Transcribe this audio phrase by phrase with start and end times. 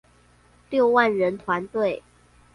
[0.71, 2.01] 六萬人團隊